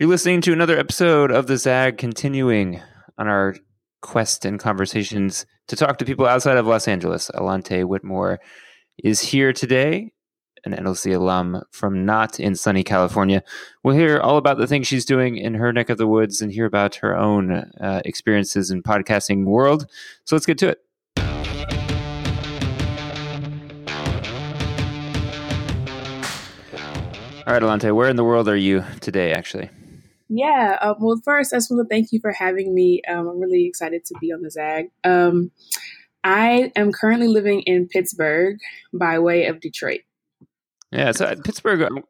You're 0.00 0.08
listening 0.08 0.40
to 0.40 0.54
another 0.54 0.78
episode 0.78 1.30
of 1.30 1.46
the 1.46 1.58
Zag, 1.58 1.98
continuing 1.98 2.80
on 3.18 3.28
our 3.28 3.54
quest 4.00 4.46
and 4.46 4.58
conversations 4.58 5.44
to 5.68 5.76
talk 5.76 5.98
to 5.98 6.06
people 6.06 6.24
outside 6.24 6.56
of 6.56 6.66
Los 6.66 6.88
Angeles. 6.88 7.30
Allante 7.34 7.84
Whitmore 7.84 8.40
is 9.04 9.20
here 9.20 9.52
today, 9.52 10.10
an 10.64 10.72
NLC 10.72 11.14
alum 11.14 11.64
from 11.70 12.06
not 12.06 12.40
in 12.40 12.54
sunny 12.54 12.82
California. 12.82 13.42
We'll 13.84 13.94
hear 13.94 14.18
all 14.18 14.38
about 14.38 14.56
the 14.56 14.66
things 14.66 14.86
she's 14.86 15.04
doing 15.04 15.36
in 15.36 15.52
her 15.52 15.70
neck 15.70 15.90
of 15.90 15.98
the 15.98 16.06
woods 16.06 16.40
and 16.40 16.50
hear 16.50 16.64
about 16.64 16.94
her 16.94 17.14
own 17.14 17.70
uh, 17.78 18.00
experiences 18.06 18.70
in 18.70 18.82
podcasting 18.82 19.44
world. 19.44 19.84
So 20.24 20.34
let's 20.34 20.46
get 20.46 20.56
to 20.60 20.68
it. 20.68 20.78
All 27.46 27.52
right, 27.52 27.62
Allante, 27.62 27.94
where 27.94 28.08
in 28.08 28.16
the 28.16 28.24
world 28.24 28.48
are 28.48 28.56
you 28.56 28.82
today, 29.02 29.34
actually? 29.34 29.68
Yeah. 30.32 30.78
Um, 30.80 30.94
well, 31.00 31.20
first, 31.24 31.52
I 31.52 31.56
just 31.56 31.70
want 31.70 31.86
to 31.88 31.92
thank 31.92 32.12
you 32.12 32.20
for 32.20 32.30
having 32.30 32.72
me. 32.72 33.02
Um, 33.08 33.26
I'm 33.28 33.40
really 33.40 33.66
excited 33.66 34.04
to 34.06 34.14
be 34.20 34.32
on 34.32 34.42
the 34.42 34.50
ZAG. 34.50 34.86
Um, 35.02 35.50
I 36.22 36.70
am 36.76 36.92
currently 36.92 37.26
living 37.26 37.62
in 37.62 37.88
Pittsburgh 37.88 38.56
by 38.94 39.18
way 39.18 39.46
of 39.46 39.60
Detroit. 39.60 40.02
Yeah. 40.92 41.10
So 41.10 41.26
uh, 41.26 41.34
Pittsburgh, 41.44 41.82
um, 41.82 42.04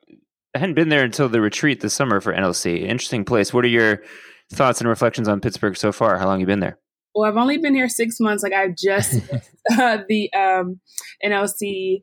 I 0.55 0.59
hadn't 0.59 0.75
been 0.75 0.91
there 0.91 1.03
until 1.03 1.31
the 1.31 1.41
retreat 1.41 1.81
this 1.81 1.95
summer 1.95 2.21
for 2.21 2.35
NLC. 2.35 2.83
Interesting 2.83 3.25
place. 3.25 3.55
What 3.55 3.65
are 3.65 3.69
your 3.69 4.03
thoughts 4.53 4.81
and 4.81 4.89
reflections 4.89 5.27
on 5.27 5.41
Pittsburgh 5.41 5.77
so 5.77 5.91
far? 5.91 6.19
How 6.19 6.27
long 6.27 6.41
you 6.41 6.47
been 6.47 6.61
there? 6.61 6.79
Well, 7.15 7.29
I've 7.29 7.39
only 7.39 7.57
been 7.57 7.75
here 7.75 7.89
six 7.89 8.21
months. 8.21 8.43
Like 8.43 8.53
I've 8.53 8.77
just 8.77 9.15
uh, 9.73 9.99
the 10.09 10.31
um, 10.35 10.81
NLC 11.25 12.03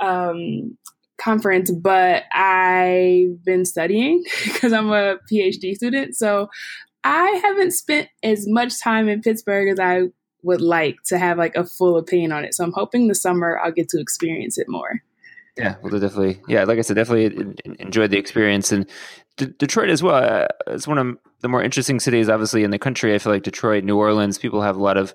um, 0.00 0.78
conference, 1.20 1.70
but 1.70 2.24
I've 2.32 3.44
been 3.44 3.64
studying 3.64 4.24
because 4.44 4.72
I'm 4.72 4.90
a 4.90 5.18
PhD 5.30 5.74
student. 5.74 6.16
So 6.16 6.48
I 7.04 7.40
haven't 7.42 7.72
spent 7.72 8.08
as 8.22 8.46
much 8.48 8.80
time 8.82 9.08
in 9.08 9.22
Pittsburgh 9.22 9.68
as 9.68 9.78
I 9.78 10.04
would 10.42 10.60
like 10.60 10.96
to 11.06 11.18
have 11.18 11.38
like 11.38 11.56
a 11.56 11.64
full 11.64 11.96
opinion 11.96 12.32
on 12.32 12.44
it. 12.44 12.54
So 12.54 12.64
I'm 12.64 12.72
hoping 12.72 13.08
the 13.08 13.14
summer 13.14 13.58
I'll 13.58 13.72
get 13.72 13.88
to 13.90 14.00
experience 14.00 14.58
it 14.58 14.66
more. 14.68 15.02
Yeah, 15.56 15.74
well, 15.82 15.98
definitely. 15.98 16.40
Yeah, 16.46 16.64
like 16.64 16.78
I 16.78 16.82
said, 16.82 16.94
definitely 16.94 17.56
enjoyed 17.80 18.12
the 18.12 18.18
experience 18.18 18.70
and 18.70 18.88
D- 19.36 19.54
Detroit 19.58 19.88
as 19.88 20.02
well. 20.04 20.22
Uh, 20.22 20.46
it's 20.68 20.86
one 20.86 20.98
of 20.98 21.18
the 21.40 21.48
more 21.48 21.62
interesting 21.62 21.98
cities, 21.98 22.28
obviously, 22.28 22.62
in 22.62 22.70
the 22.70 22.78
country. 22.78 23.12
I 23.12 23.18
feel 23.18 23.32
like 23.32 23.42
Detroit, 23.42 23.82
New 23.82 23.96
Orleans, 23.96 24.38
people 24.38 24.62
have 24.62 24.76
a 24.76 24.82
lot 24.82 24.96
of 24.96 25.14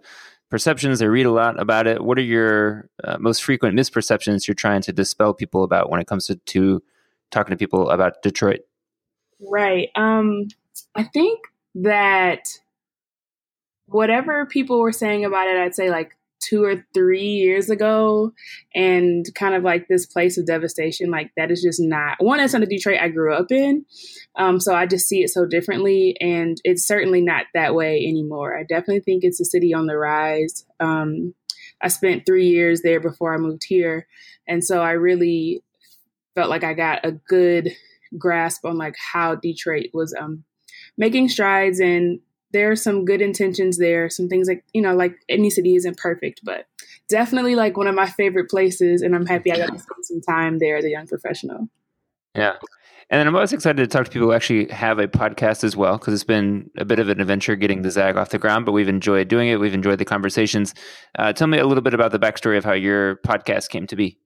perceptions. 0.50 1.02
I 1.02 1.06
read 1.06 1.26
a 1.26 1.32
lot 1.32 1.60
about 1.60 1.88
it. 1.88 2.04
What 2.04 2.18
are 2.18 2.24
your 2.24 2.90
uh, 3.04 3.18
most 3.20 3.44
frequent 3.44 3.78
misperceptions 3.78 4.48
you're 4.48 4.56
trying 4.56 4.82
to 4.84 4.94
dispel 4.94 5.34
people 5.34 5.64
about 5.64 5.90
when 5.90 6.00
it 6.00 6.08
comes 6.08 6.28
to, 6.28 6.36
to 6.36 6.82
talking 7.32 7.52
to 7.52 7.58
people 7.58 7.90
about 7.90 8.22
Detroit? 8.22 8.62
Right. 9.40 9.90
Um, 9.96 10.48
I 10.96 11.04
think 11.04 11.42
that 11.76 12.48
whatever 13.88 14.46
people 14.46 14.80
were 14.80 14.92
saying 14.92 15.26
about 15.26 15.48
it, 15.48 15.58
I'd 15.58 15.76
say 15.76 15.90
like 15.90 16.16
two 16.48 16.64
or 16.64 16.86
three 16.94 17.26
years 17.26 17.70
ago 17.70 18.34
and 18.76 19.26
kind 19.36 19.56
of 19.56 19.64
like 19.64 19.88
this 19.88 20.06
place 20.06 20.38
of 20.38 20.46
devastation 20.46 21.10
like 21.10 21.32
that 21.38 21.52
is 21.52 21.62
just 21.62 21.80
not 21.80 22.18
one 22.20 22.40
not 22.40 22.52
the 22.52 22.66
detroit 22.66 23.00
i 23.00 23.08
grew 23.08 23.34
up 23.34 23.52
in 23.52 23.86
um, 24.36 24.60
so 24.60 24.76
i 24.76 24.86
just 24.86 25.08
see 25.08 25.24
it 25.24 25.30
so 25.30 25.46
differently 25.46 26.18
and 26.20 26.58
it's 26.64 26.86
certainly 26.86 27.22
not 27.22 27.46
that 27.54 27.76
way 27.76 28.06
anymore. 28.06 28.58
I 28.58 28.64
definitely 28.64 29.02
think 29.02 29.24
it's 29.24 29.40
a 29.40 29.46
city 29.46 29.74
on 29.74 29.88
the 29.88 29.98
rise. 29.98 30.66
Um, 30.80 31.34
i 31.82 31.88
spent 31.88 32.26
three 32.26 32.48
years 32.48 32.82
there 32.82 33.00
before 33.00 33.34
i 33.34 33.38
moved 33.38 33.64
here 33.68 34.08
and 34.48 34.64
so 34.64 34.82
i 34.82 34.92
really 34.92 35.64
felt 36.36 36.50
like 36.50 36.64
i 36.64 36.74
got 36.74 37.06
a 37.06 37.12
good 37.12 37.72
grasp 38.18 38.66
on 38.66 38.78
like 38.78 38.96
how 38.98 39.36
detroit 39.36 39.88
was 39.94 40.16
um, 40.20 40.44
making 40.98 41.30
strides 41.30 41.80
and 41.80 42.20
there 42.54 42.72
are 42.72 42.76
some 42.76 43.04
good 43.04 43.22
intentions 43.22 43.78
there, 43.78 44.10
some 44.10 44.30
things 44.30 44.48
like, 44.48 44.64
you 44.74 44.82
know, 44.82 44.96
like 44.96 45.16
any 45.28 45.50
city 45.50 45.76
isn't 45.76 45.98
perfect, 45.98 46.42
but 46.44 46.66
definitely 47.10 47.56
like 47.56 47.76
one 47.76 47.88
of 47.88 47.96
my 47.96 48.08
favorite 48.08 48.50
places. 48.50 49.02
And 49.02 49.16
I'm 49.16 49.26
happy 49.26 49.52
I 49.52 49.58
got 49.58 49.74
to 49.74 49.80
spend 49.80 50.06
some 50.06 50.22
time 50.22 50.60
there 50.60 50.78
as 50.78 50.86
a 50.86 50.90
young 50.90 51.08
professional. 51.08 51.68
Yeah. 52.36 52.54
And 53.10 53.20
then 53.20 53.28
I'm 53.28 53.36
always 53.36 53.54
excited 53.54 53.78
to 53.78 53.88
talk 53.88 54.06
to 54.06 54.12
people 54.12 54.30
who 54.30 54.34
actually 54.34 54.68
have 54.70 54.98
a 54.98 55.08
podcast 55.08 55.64
as 55.64 55.76
well, 55.76 55.98
because 55.98 56.14
it's 56.14 56.24
been 56.24 56.70
a 56.78 56.86
bit 56.86 57.00
of 57.00 57.10
an 57.10 57.20
adventure 57.20 57.56
getting 57.56 57.82
the 57.82 57.92
Zag 57.92 58.16
off 58.16 58.30
the 58.30 58.40
ground, 58.40 58.66
but 58.66 58.72
we've 58.72 58.88
enjoyed 58.88 59.28
doing 59.28 59.50
it. 59.50 59.60
We've 59.60 59.74
enjoyed 59.74 60.00
the 60.00 60.06
conversations. 60.06 60.74
Uh, 61.20 61.34
tell 61.34 61.48
me 61.48 61.60
a 61.60 61.68
little 61.68 61.84
bit 61.84 61.94
about 61.94 62.12
the 62.12 62.18
backstory 62.18 62.58
of 62.58 62.64
how 62.64 62.74
your 62.74 63.18
podcast 63.18 63.70
came 63.70 63.86
to 63.88 63.96
be. 63.96 64.18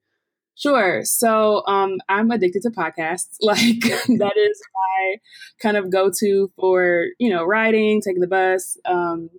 Sure. 0.57 1.05
So 1.05 1.63
um, 1.67 1.99
I'm 2.09 2.31
addicted 2.31 2.63
to 2.63 2.71
podcasts. 2.71 3.35
Like 3.41 3.79
that 3.81 4.33
is 4.35 4.61
my 4.73 5.15
kind 5.61 5.77
of 5.77 5.91
go 5.91 6.11
to 6.19 6.51
for, 6.57 7.05
you 7.19 7.29
know, 7.29 7.45
riding, 7.45 8.01
taking 8.01 8.21
the 8.21 8.27
bus, 8.27 8.77
um, 8.85 9.29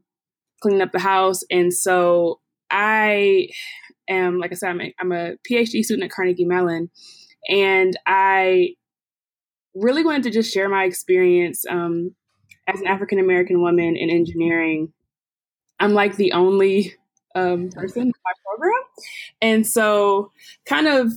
cleaning 0.62 0.80
up 0.80 0.92
the 0.92 1.00
house. 1.00 1.42
And 1.50 1.74
so 1.74 2.40
I 2.70 3.48
am, 4.08 4.38
like 4.38 4.52
I 4.52 4.54
said, 4.54 4.70
I'm 4.70 4.80
a, 4.80 4.94
I'm 5.00 5.12
a 5.12 5.34
PhD 5.48 5.82
student 5.82 6.04
at 6.04 6.10
Carnegie 6.10 6.44
Mellon. 6.44 6.90
And 7.48 7.98
I 8.06 8.74
really 9.74 10.04
wanted 10.04 10.22
to 10.24 10.30
just 10.30 10.52
share 10.52 10.68
my 10.68 10.84
experience 10.84 11.64
um, 11.68 12.14
as 12.66 12.80
an 12.80 12.86
African 12.86 13.18
American 13.18 13.60
woman 13.60 13.96
in 13.96 14.08
engineering. 14.08 14.92
I'm 15.80 15.94
like 15.94 16.16
the 16.16 16.32
only 16.32 16.94
um, 17.34 17.70
person 17.70 18.02
in 18.02 18.12
my 18.24 18.32
program. 18.46 18.82
And 19.40 19.66
so, 19.66 20.32
kind 20.66 20.86
of 20.86 21.12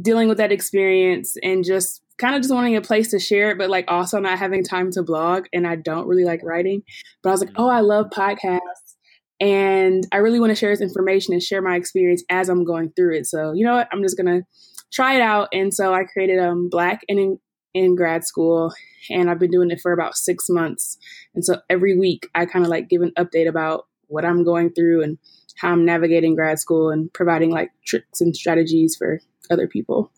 dealing 0.00 0.28
with 0.28 0.38
that 0.38 0.52
experience 0.52 1.36
and 1.42 1.64
just 1.64 2.02
kind 2.18 2.34
of 2.34 2.42
just 2.42 2.52
wanting 2.52 2.76
a 2.76 2.80
place 2.80 3.10
to 3.10 3.18
share 3.18 3.50
it, 3.50 3.58
but 3.58 3.70
like 3.70 3.84
also 3.88 4.18
not 4.18 4.38
having 4.38 4.64
time 4.64 4.90
to 4.92 5.02
blog. 5.02 5.46
And 5.52 5.66
I 5.66 5.76
don't 5.76 6.06
really 6.06 6.24
like 6.24 6.40
writing, 6.42 6.82
but 7.22 7.30
I 7.30 7.32
was 7.32 7.40
like, 7.40 7.52
oh, 7.56 7.68
I 7.68 7.80
love 7.80 8.10
podcasts. 8.10 8.96
And 9.40 10.04
I 10.12 10.16
really 10.16 10.40
want 10.40 10.50
to 10.50 10.56
share 10.56 10.70
this 10.70 10.80
information 10.80 11.32
and 11.32 11.42
share 11.42 11.62
my 11.62 11.76
experience 11.76 12.24
as 12.28 12.48
I'm 12.48 12.64
going 12.64 12.90
through 12.96 13.16
it. 13.16 13.26
So, 13.26 13.52
you 13.52 13.64
know 13.64 13.76
what? 13.76 13.88
I'm 13.92 14.02
just 14.02 14.16
going 14.16 14.40
to 14.40 14.46
try 14.92 15.14
it 15.14 15.20
out. 15.20 15.48
And 15.52 15.72
so 15.72 15.94
I 15.94 16.04
created 16.04 16.40
um, 16.40 16.68
Black 16.68 17.02
and 17.08 17.18
in, 17.20 17.38
in 17.72 17.94
grad 17.94 18.24
school, 18.24 18.72
and 19.10 19.30
I've 19.30 19.38
been 19.38 19.52
doing 19.52 19.70
it 19.70 19.80
for 19.80 19.92
about 19.92 20.16
six 20.16 20.46
months. 20.48 20.98
And 21.34 21.44
so 21.44 21.60
every 21.70 21.96
week 21.96 22.28
I 22.34 22.46
kind 22.46 22.64
of 22.64 22.70
like 22.70 22.88
give 22.88 23.02
an 23.02 23.12
update 23.16 23.48
about 23.48 23.86
what 24.08 24.24
I'm 24.24 24.42
going 24.42 24.72
through 24.72 25.02
and 25.02 25.18
how 25.58 25.70
I'm 25.72 25.84
navigating 25.84 26.34
grad 26.34 26.58
school 26.58 26.90
and 26.90 27.12
providing 27.12 27.50
like 27.50 27.70
tricks 27.84 28.20
and 28.20 28.34
strategies 28.34 28.96
for 28.96 29.20
other 29.50 29.66
people. 29.66 30.10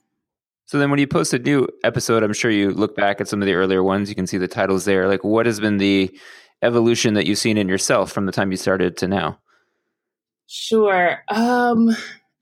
So 0.66 0.78
then 0.78 0.90
when 0.90 1.00
you 1.00 1.06
post 1.06 1.34
a 1.34 1.38
new 1.38 1.66
episode, 1.82 2.22
I'm 2.22 2.32
sure 2.32 2.50
you 2.50 2.70
look 2.70 2.94
back 2.94 3.20
at 3.20 3.26
some 3.26 3.42
of 3.42 3.46
the 3.46 3.54
earlier 3.54 3.82
ones, 3.82 4.08
you 4.08 4.14
can 4.14 4.26
see 4.26 4.38
the 4.38 4.46
titles 4.46 4.84
there. 4.84 5.08
Like 5.08 5.24
what 5.24 5.46
has 5.46 5.58
been 5.58 5.78
the 5.78 6.16
evolution 6.62 7.14
that 7.14 7.26
you've 7.26 7.38
seen 7.38 7.58
in 7.58 7.68
yourself 7.68 8.12
from 8.12 8.26
the 8.26 8.32
time 8.32 8.50
you 8.50 8.56
started 8.56 8.96
to 8.98 9.08
now? 9.08 9.38
Sure. 10.46 11.22
Um 11.28 11.90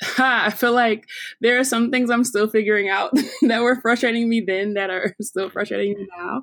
I 0.18 0.50
feel 0.50 0.72
like 0.72 1.06
there 1.40 1.58
are 1.58 1.64
some 1.64 1.90
things 1.90 2.10
I'm 2.10 2.24
still 2.24 2.48
figuring 2.48 2.88
out 2.88 3.12
that 3.42 3.62
were 3.62 3.80
frustrating 3.80 4.28
me 4.28 4.40
then 4.40 4.74
that 4.74 4.90
are 4.90 5.14
still 5.22 5.50
frustrating 5.50 5.96
me 5.98 6.06
now. 6.18 6.42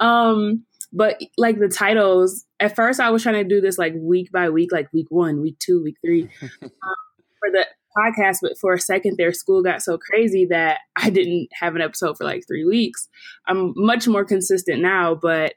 Um 0.00 0.64
but 0.96 1.20
like 1.36 1.58
the 1.58 1.68
titles, 1.68 2.46
at 2.58 2.74
first 2.74 3.00
I 3.00 3.10
was 3.10 3.22
trying 3.22 3.42
to 3.42 3.44
do 3.44 3.60
this 3.60 3.76
like 3.76 3.92
week 3.96 4.32
by 4.32 4.48
week, 4.48 4.72
like 4.72 4.90
week 4.94 5.06
one, 5.10 5.42
week 5.42 5.58
two, 5.58 5.82
week 5.82 5.96
three 6.04 6.22
um, 6.42 6.48
for 6.62 7.50
the 7.52 7.66
podcast. 7.96 8.38
But 8.40 8.58
for 8.58 8.72
a 8.72 8.80
second 8.80 9.16
their 9.18 9.32
school 9.32 9.62
got 9.62 9.82
so 9.82 9.98
crazy 9.98 10.46
that 10.46 10.78
I 10.96 11.10
didn't 11.10 11.48
have 11.60 11.76
an 11.76 11.82
episode 11.82 12.16
for 12.16 12.24
like 12.24 12.44
three 12.48 12.64
weeks. 12.64 13.08
I'm 13.46 13.74
much 13.76 14.08
more 14.08 14.24
consistent 14.24 14.80
now, 14.80 15.14
but 15.14 15.54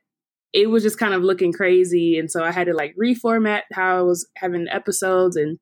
it 0.51 0.69
was 0.69 0.83
just 0.83 0.99
kind 0.99 1.13
of 1.13 1.23
looking 1.23 1.53
crazy. 1.53 2.17
And 2.17 2.29
so 2.29 2.43
I 2.43 2.51
had 2.51 2.67
to 2.67 2.73
like 2.73 2.95
reformat 3.01 3.61
how 3.71 3.99
I 3.99 4.01
was 4.01 4.27
having 4.35 4.67
episodes. 4.69 5.37
And 5.37 5.57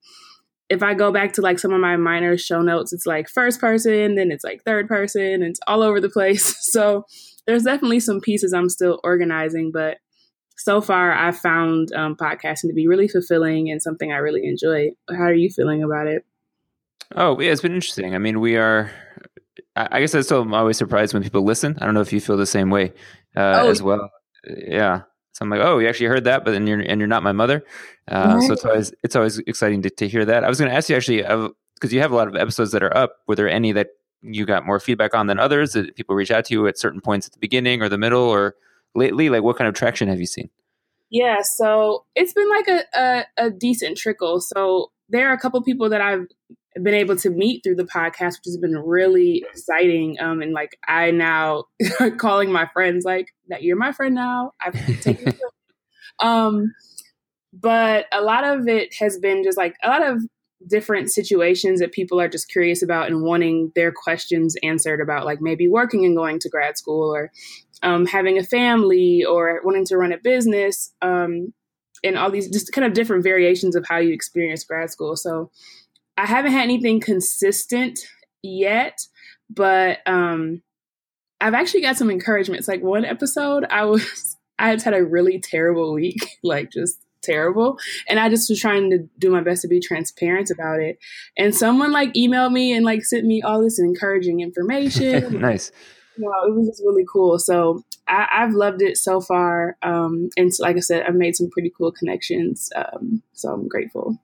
if 0.69 0.83
I 0.83 0.93
go 0.93 1.11
back 1.11 1.33
to 1.33 1.41
like 1.41 1.59
some 1.59 1.73
of 1.73 1.79
my 1.79 1.95
minor 1.95 2.37
show 2.37 2.61
notes, 2.61 2.91
it's 2.91 3.05
like 3.05 3.29
first 3.29 3.61
person, 3.61 4.15
then 4.15 4.31
it's 4.31 4.43
like 4.43 4.63
third 4.63 4.87
person, 4.87 5.21
and 5.21 5.43
it's 5.43 5.59
all 5.67 5.81
over 5.81 5.99
the 5.99 6.09
place. 6.09 6.55
So 6.77 7.05
there's 7.47 7.63
definitely 7.63 8.01
some 8.01 8.19
pieces 8.19 8.53
I'm 8.53 8.69
still 8.69 8.99
organizing, 9.03 9.71
but 9.71 9.97
so 10.57 10.81
far 10.81 11.13
I've 11.13 11.37
found 11.37 11.93
um, 11.93 12.15
podcasting 12.15 12.67
to 12.67 12.73
be 12.73 12.87
really 12.87 13.07
fulfilling 13.07 13.71
and 13.71 13.81
something 13.81 14.11
I 14.11 14.17
really 14.17 14.45
enjoy. 14.45 14.89
How 15.09 15.23
are 15.23 15.33
you 15.33 15.49
feeling 15.49 15.81
about 15.81 16.07
it? 16.07 16.23
Oh, 17.15 17.39
yeah, 17.39 17.51
it's 17.51 17.61
been 17.61 17.73
interesting. 17.73 18.13
I 18.13 18.17
mean, 18.17 18.41
we 18.41 18.57
are. 18.57 18.91
I 19.75 20.01
guess 20.01 20.13
I 20.13 20.21
still 20.21 20.41
am 20.41 20.53
always 20.53 20.77
surprised 20.77 21.13
when 21.13 21.23
people 21.23 21.43
listen. 21.43 21.77
I 21.79 21.85
don't 21.85 21.93
know 21.93 22.01
if 22.01 22.11
you 22.11 22.19
feel 22.19 22.37
the 22.37 22.45
same 22.45 22.69
way 22.69 22.93
uh, 23.35 23.61
oh, 23.63 23.69
as 23.69 23.81
well. 23.81 24.11
Yeah. 24.45 25.03
So 25.37 25.43
I'm 25.43 25.51
like, 25.51 25.61
oh, 25.61 25.77
you 25.77 25.87
actually 25.87 26.07
heard 26.07 26.23
that, 26.23 26.43
but 26.43 26.51
then 26.51 26.65
you're 26.65 26.79
and 26.79 26.99
you're 26.99 27.07
not 27.07 27.21
my 27.21 27.31
mother. 27.31 27.63
Uh. 28.07 28.41
So 28.41 28.53
it's 28.53 28.65
always 28.65 28.91
it's 29.03 29.15
always 29.15 29.37
exciting 29.39 29.83
to, 29.83 29.89
to 29.91 30.07
hear 30.07 30.25
that. 30.25 30.43
I 30.43 30.49
was 30.49 30.57
going 30.57 30.71
to 30.71 30.75
ask 30.75 30.89
you 30.89 30.95
actually 30.95 31.21
because 31.75 31.93
you 31.93 31.99
have 32.01 32.11
a 32.11 32.15
lot 32.15 32.27
of 32.27 32.35
episodes 32.35 32.71
that 32.71 32.81
are 32.81 32.95
up. 32.97 33.17
Were 33.27 33.35
there 33.35 33.47
any 33.47 33.71
that 33.73 33.89
you 34.23 34.47
got 34.47 34.65
more 34.65 34.79
feedback 34.79 35.13
on 35.13 35.27
than 35.27 35.37
others? 35.37 35.73
That 35.73 35.95
people 35.95 36.15
reach 36.15 36.31
out 36.31 36.45
to 36.45 36.55
you 36.55 36.65
at 36.65 36.79
certain 36.79 37.01
points 37.01 37.27
at 37.27 37.33
the 37.33 37.39
beginning 37.39 37.83
or 37.83 37.89
the 37.89 37.99
middle 37.99 38.23
or 38.23 38.55
lately? 38.95 39.29
Like, 39.29 39.43
what 39.43 39.57
kind 39.57 39.67
of 39.67 39.75
traction 39.75 40.07
have 40.07 40.19
you 40.19 40.25
seen? 40.25 40.49
Yeah, 41.11 41.37
so 41.43 42.05
it's 42.15 42.33
been 42.33 42.49
like 42.49 42.67
a, 42.67 42.83
a, 42.99 43.25
a 43.37 43.51
decent 43.51 43.97
trickle. 43.97 44.41
So 44.41 44.91
there 45.07 45.29
are 45.29 45.33
a 45.33 45.39
couple 45.39 45.61
people 45.61 45.87
that 45.89 46.01
I've 46.01 46.25
been 46.83 46.93
able 46.93 47.15
to 47.17 47.29
meet 47.29 47.63
through 47.63 47.75
the 47.75 47.83
podcast, 47.85 48.39
which 48.39 48.45
has 48.45 48.57
been 48.57 48.77
really 48.77 49.43
exciting. 49.49 50.17
Um, 50.19 50.41
and 50.41 50.53
like 50.53 50.77
I 50.87 51.11
now 51.11 51.65
calling 52.17 52.51
my 52.51 52.67
friends 52.73 53.05
like 53.05 53.27
that 53.49 53.63
you're 53.63 53.77
my 53.77 53.91
friend 53.91 54.15
now. 54.15 54.51
I've 54.61 54.73
taken 55.01 55.33
um, 56.19 56.73
but 57.53 58.05
a 58.11 58.21
lot 58.21 58.43
of 58.43 58.67
it 58.67 58.93
has 58.99 59.17
been 59.17 59.43
just 59.43 59.57
like 59.57 59.75
a 59.83 59.89
lot 59.89 60.05
of 60.05 60.21
different 60.67 61.11
situations 61.11 61.79
that 61.79 61.91
people 61.91 62.19
are 62.19 62.27
just 62.27 62.49
curious 62.49 62.81
about 62.81 63.07
and 63.07 63.21
wanting 63.21 63.71
their 63.75 63.91
questions 63.91 64.55
answered 64.63 64.99
about 64.99 65.25
like 65.25 65.39
maybe 65.39 65.67
working 65.67 66.03
and 66.03 66.15
going 66.15 66.39
to 66.39 66.49
grad 66.49 66.77
school 66.77 67.13
or 67.13 67.31
um, 67.83 68.05
having 68.07 68.37
a 68.39 68.43
family 68.43 69.23
or 69.23 69.61
wanting 69.63 69.85
to 69.85 69.97
run 69.97 70.11
a 70.11 70.17
business 70.17 70.91
um, 71.01 71.53
and 72.03 72.17
all 72.17 72.31
these 72.31 72.49
just 72.49 72.71
kind 72.71 72.85
of 72.85 72.93
different 72.93 73.23
variations 73.23 73.75
of 73.75 73.85
how 73.87 73.97
you 73.97 74.13
experience 74.13 74.63
grad 74.63 74.89
school 74.89 75.15
so 75.15 75.51
i 76.17 76.25
haven't 76.25 76.51
had 76.51 76.63
anything 76.63 76.99
consistent 76.99 77.99
yet 78.41 78.99
but 79.49 79.99
um, 80.05 80.61
i've 81.41 81.53
actually 81.53 81.81
got 81.81 81.97
some 81.97 82.11
encouragement 82.11 82.59
it's 82.59 82.67
like 82.67 82.83
one 82.83 83.05
episode 83.05 83.65
i 83.69 83.85
was 83.85 84.37
i 84.59 84.69
had 84.69 84.81
had 84.81 84.93
a 84.93 85.03
really 85.03 85.39
terrible 85.39 85.93
week 85.93 86.37
like 86.43 86.71
just 86.71 86.99
terrible. 87.27 87.77
And 88.07 88.19
I 88.19 88.29
just 88.29 88.49
was 88.49 88.59
trying 88.59 88.89
to 88.91 88.99
do 89.19 89.29
my 89.29 89.41
best 89.41 89.61
to 89.63 89.67
be 89.67 89.79
transparent 89.79 90.49
about 90.49 90.79
it. 90.79 90.97
And 91.37 91.53
someone 91.53 91.91
like 91.91 92.13
emailed 92.13 92.53
me 92.53 92.73
and 92.73 92.85
like 92.85 93.03
sent 93.03 93.25
me 93.25 93.41
all 93.41 93.61
this 93.61 93.79
encouraging 93.79 94.39
information. 94.39 95.39
nice. 95.41 95.71
You 96.17 96.23
know, 96.23 96.47
it 96.47 96.55
was 96.55 96.67
just 96.67 96.81
really 96.83 97.05
cool. 97.11 97.37
So 97.37 97.83
I, 98.07 98.27
have 98.31 98.53
loved 98.53 98.81
it 98.81 98.97
so 98.97 99.21
far. 99.21 99.77
Um, 99.83 100.29
and 100.37 100.53
so, 100.53 100.63
like 100.63 100.77
I 100.77 100.79
said, 100.79 101.03
I've 101.03 101.15
made 101.15 101.35
some 101.35 101.49
pretty 101.49 101.71
cool 101.77 101.91
connections. 101.91 102.71
Um, 102.75 103.21
so 103.33 103.49
I'm 103.51 103.67
grateful. 103.67 104.17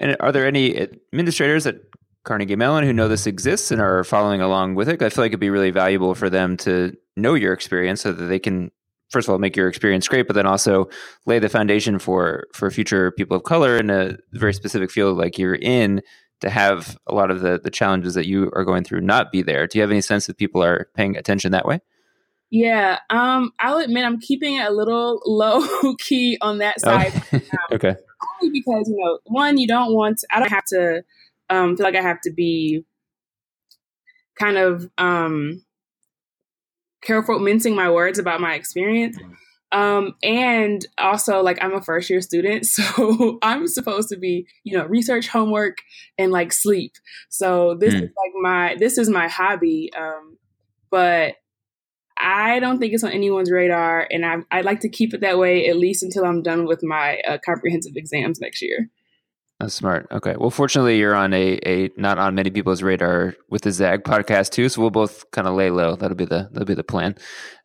And 0.00 0.16
are 0.18 0.32
there 0.32 0.46
any 0.46 0.76
administrators 1.12 1.66
at 1.66 1.76
Carnegie 2.24 2.56
Mellon 2.56 2.84
who 2.84 2.92
know 2.92 3.06
this 3.06 3.26
exists 3.26 3.70
and 3.70 3.80
are 3.80 4.02
following 4.02 4.40
along 4.40 4.74
with 4.74 4.88
it? 4.88 5.02
I 5.02 5.10
feel 5.10 5.22
like 5.22 5.30
it'd 5.30 5.40
be 5.40 5.50
really 5.50 5.70
valuable 5.70 6.14
for 6.14 6.30
them 6.30 6.56
to 6.58 6.96
know 7.16 7.34
your 7.34 7.52
experience 7.52 8.00
so 8.00 8.12
that 8.12 8.24
they 8.24 8.38
can 8.38 8.70
first 9.10 9.28
of 9.28 9.32
all 9.32 9.38
make 9.38 9.56
your 9.56 9.68
experience 9.68 10.08
great 10.08 10.26
but 10.26 10.34
then 10.34 10.46
also 10.46 10.88
lay 11.26 11.38
the 11.38 11.48
foundation 11.48 11.98
for 11.98 12.46
for 12.54 12.70
future 12.70 13.10
people 13.10 13.36
of 13.36 13.42
color 13.42 13.76
in 13.76 13.90
a 13.90 14.16
very 14.32 14.54
specific 14.54 14.90
field 14.90 15.18
like 15.18 15.38
you're 15.38 15.54
in 15.54 16.00
to 16.40 16.48
have 16.48 16.96
a 17.06 17.14
lot 17.14 17.30
of 17.30 17.40
the 17.40 17.60
the 17.62 17.70
challenges 17.70 18.14
that 18.14 18.26
you 18.26 18.50
are 18.54 18.64
going 18.64 18.84
through 18.84 19.00
not 19.00 19.30
be 19.30 19.42
there 19.42 19.66
do 19.66 19.78
you 19.78 19.82
have 19.82 19.90
any 19.90 20.00
sense 20.00 20.26
that 20.26 20.38
people 20.38 20.62
are 20.62 20.88
paying 20.94 21.16
attention 21.16 21.52
that 21.52 21.66
way 21.66 21.80
yeah 22.50 22.98
um 23.10 23.52
i'll 23.58 23.78
admit 23.78 24.04
i'm 24.04 24.20
keeping 24.20 24.56
it 24.56 24.66
a 24.66 24.72
little 24.72 25.20
low 25.26 25.66
key 25.96 26.38
on 26.40 26.58
that 26.58 26.76
oh, 26.84 26.90
side 26.90 27.22
oh. 27.32 27.74
okay 27.74 27.96
only 28.40 28.52
because 28.52 28.88
you 28.88 28.96
know 28.96 29.18
one 29.24 29.58
you 29.58 29.66
don't 29.66 29.92
want 29.94 30.20
i 30.30 30.38
don't 30.38 30.50
have 30.50 30.64
to 30.64 31.02
um 31.48 31.76
feel 31.76 31.84
like 31.84 31.96
i 31.96 32.02
have 32.02 32.20
to 32.20 32.30
be 32.30 32.84
kind 34.38 34.56
of 34.56 34.90
um 34.98 35.62
careful 37.02 37.38
mincing 37.38 37.74
my 37.74 37.90
words 37.90 38.18
about 38.18 38.40
my 38.40 38.54
experience. 38.54 39.18
Um, 39.72 40.16
and 40.22 40.84
also 40.98 41.42
like 41.42 41.62
I'm 41.62 41.74
a 41.74 41.80
first 41.80 42.10
year 42.10 42.20
student, 42.20 42.66
so 42.66 43.38
I'm 43.42 43.66
supposed 43.66 44.08
to 44.10 44.16
be, 44.16 44.46
you 44.64 44.76
know, 44.76 44.84
research 44.86 45.28
homework 45.28 45.78
and 46.18 46.32
like 46.32 46.52
sleep. 46.52 46.92
So 47.28 47.76
this 47.78 47.94
mm. 47.94 48.02
is 48.02 48.10
like 48.10 48.32
my 48.40 48.76
this 48.78 48.98
is 48.98 49.08
my 49.08 49.28
hobby. 49.28 49.90
Um, 49.96 50.38
but 50.90 51.36
I 52.20 52.60
don't 52.60 52.78
think 52.78 52.92
it's 52.92 53.04
on 53.04 53.12
anyone's 53.12 53.50
radar, 53.50 54.06
and 54.10 54.24
I, 54.24 54.36
I'd 54.50 54.64
like 54.64 54.80
to 54.80 54.88
keep 54.88 55.14
it 55.14 55.20
that 55.20 55.38
way 55.38 55.66
at 55.68 55.76
least 55.76 56.02
until 56.02 56.24
I'm 56.24 56.42
done 56.42 56.66
with 56.66 56.82
my 56.82 57.18
uh, 57.26 57.38
comprehensive 57.44 57.92
exams 57.96 58.40
next 58.40 58.62
year. 58.62 58.90
That's 59.60 59.74
smart. 59.74 60.06
Okay. 60.10 60.36
Well, 60.38 60.50
fortunately, 60.50 60.98
you're 60.98 61.14
on 61.14 61.34
a, 61.34 61.58
a 61.66 61.90
not 61.98 62.18
on 62.18 62.34
many 62.34 62.48
people's 62.48 62.82
radar 62.82 63.34
with 63.50 63.60
the 63.60 63.72
Zag 63.72 64.04
podcast 64.04 64.52
too. 64.52 64.70
So 64.70 64.80
we'll 64.80 64.90
both 64.90 65.30
kind 65.32 65.46
of 65.46 65.54
lay 65.54 65.68
low. 65.68 65.96
That'll 65.96 66.16
be 66.16 66.24
the 66.24 66.48
that'll 66.50 66.64
be 66.64 66.74
the 66.74 66.82
plan. 66.82 67.14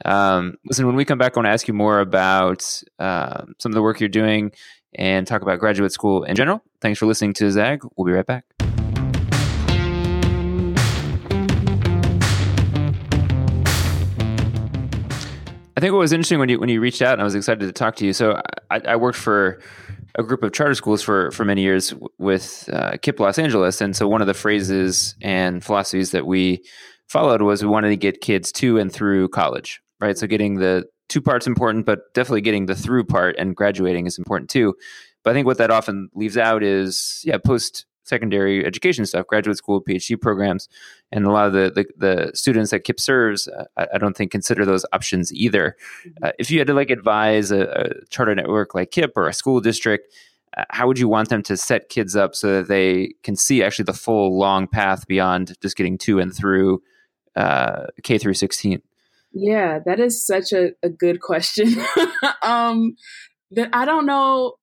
Um, 0.04 0.56
listen, 0.66 0.86
when 0.86 0.98
we 0.98 1.06
come 1.06 1.18
back, 1.18 1.34
I 1.36 1.40
want 1.40 1.48
to 1.48 1.52
ask 1.52 1.70
you 1.70 1.74
more 1.74 2.02
about 2.02 2.70
uh, 3.00 3.46
some 3.60 3.72
of 3.72 3.76
the 3.76 3.82
work 3.82 4.02
you're 4.02 4.10
doing 4.10 4.52
and 4.94 5.26
talk 5.26 5.42
about 5.42 5.60
graduate 5.60 5.94
school 5.94 6.24
in 6.24 6.36
general. 6.36 6.62
Thanks 6.82 7.00
for 7.00 7.06
listening 7.06 7.34
to 7.36 7.50
Zag. 7.50 7.82
We'll 7.96 8.06
be 8.06 8.12
right 8.12 8.26
back. 8.26 8.44
I 15.78 15.82
think 15.82 15.92
what 15.92 16.00
was 16.00 16.14
interesting 16.14 16.40
when 16.40 16.50
you 16.50 16.60
when 16.60 16.70
you 16.70 16.80
reached 16.80 17.02
out, 17.02 17.14
and 17.14 17.22
I 17.22 17.26
was 17.26 17.36
excited 17.36 17.66
to 17.66 17.72
talk 17.72 17.98
to 17.98 18.06
you. 18.06 18.14
So 18.14 18.42
I, 18.72 18.80
I 18.88 18.96
worked 18.96 19.18
for 19.18 19.62
a 20.18 20.24
group 20.24 20.44
of 20.44 20.54
charter 20.54 20.76
schools 20.76 21.02
for 21.02 21.32
for 21.32 21.44
many 21.44 21.64
years 21.64 21.94
with 22.18 22.70
uh, 22.72 22.94
KIPP 22.94 23.20
Los 23.20 23.38
Angeles, 23.38 23.82
and 23.82 23.96
so 23.96 24.08
one 24.08 24.22
of 24.22 24.28
the 24.28 24.34
phrases 24.34 25.16
and 25.22 25.64
philosophies 25.64 26.12
that 26.12 26.26
we 26.26 26.64
followed 27.08 27.42
was 27.42 27.62
we 27.62 27.70
wanted 27.70 27.90
to 27.90 27.98
get 27.98 28.22
kids 28.22 28.52
to 28.54 28.78
and 28.78 28.92
through 28.92 29.28
college, 29.30 29.82
right? 30.00 30.18
So 30.18 30.28
getting 30.28 30.56
the 30.56 30.86
two 31.10 31.22
parts 31.22 31.46
important, 31.46 31.86
but 31.86 32.00
definitely 32.14 32.42
getting 32.42 32.66
the 32.66 32.76
through 32.76 33.04
part 33.04 33.36
and 33.38 33.56
graduating 33.56 34.06
is 34.06 34.18
important 34.18 34.50
too. 34.50 34.76
But 35.24 35.32
I 35.32 35.34
think 35.34 35.46
what 35.46 35.58
that 35.58 35.72
often 35.72 36.10
leaves 36.14 36.38
out 36.38 36.64
is 36.64 37.22
yeah, 37.26 37.38
post 37.38 37.86
secondary 38.06 38.66
education 38.66 39.06
stuff, 39.06 39.28
graduate 39.28 39.58
school, 39.58 39.84
PhD 39.84 40.20
programs, 40.20 40.70
and 41.12 41.26
a 41.26 41.32
lot 41.32 41.48
of 41.48 41.54
the 41.54 41.72
the, 41.76 41.86
the 41.98 42.32
students 42.34 42.72
that 42.72 42.86
KIPP 42.86 43.00
serves, 43.00 43.48
uh, 43.48 43.66
I, 43.76 43.88
I, 43.96 43.98
don't 43.98 44.16
think 44.16 44.32
consider 44.32 44.64
those 44.64 44.86
options 44.94 45.34
either. 45.34 45.76
Mm-hmm. 46.08 46.24
Uh, 46.24 46.32
if 46.40 46.50
you 46.50 46.60
had 46.60 46.68
to 46.68 46.74
like 46.74 46.90
advise 46.90 47.52
a, 47.52 47.64
a, 47.64 48.06
charter 48.10 48.34
network 48.34 48.74
like 48.74 48.92
KIPP 48.92 49.12
or 49.16 49.28
a 49.28 49.34
school 49.34 49.60
district, 49.60 50.14
uh, 50.56 50.64
how 50.70 50.88
would 50.88 51.00
you 51.00 51.10
want 51.10 51.30
them 51.30 51.44
to 51.44 51.58
set 51.58 51.90
kids 51.90 52.16
up 52.16 52.36
so 52.36 52.58
that 52.58 52.68
they 52.68 53.14
can 53.24 53.36
see 53.36 53.64
actually 53.64 53.86
the 53.86 53.94
full 53.94 54.38
long 54.38 54.68
path 54.68 55.08
beyond 55.08 55.56
just 55.62 55.76
getting 55.76 55.98
to 55.98 56.20
and 56.20 56.34
through 56.34 56.82
uh, 57.36 57.88
K 58.04 58.18
through 58.18 58.36
sixteen? 58.36 58.82
Yeah, 59.34 59.80
that 59.86 60.00
is 60.00 60.26
such 60.26 60.54
a, 60.54 60.72
a 60.82 60.88
good 60.88 61.20
question. 61.20 61.76
um, 62.42 62.96
that 63.52 63.70
I 63.74 63.84
don't 63.84 64.06
know 64.06 64.54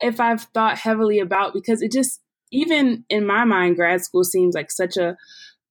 if 0.00 0.20
I've 0.20 0.42
thought 0.42 0.78
heavily 0.78 1.18
about 1.18 1.54
because 1.54 1.82
it 1.82 1.92
just 1.92 2.20
even 2.50 3.04
in 3.08 3.26
my 3.26 3.44
mind, 3.44 3.76
grad 3.76 4.02
school 4.02 4.24
seems 4.24 4.54
like 4.54 4.70
such 4.70 4.96
a 4.96 5.16